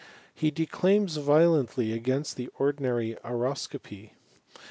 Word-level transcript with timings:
He 0.33 0.49
declaims 0.49 1.17
violently 1.17 1.93
against 1.93 2.35
the 2.35 2.49
ordinary 2.57 3.17
ouroscopy. 3.23 4.13